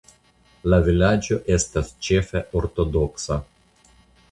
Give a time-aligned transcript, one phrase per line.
[0.73, 3.41] La vilaĝo estas ĉefe ortodoksa.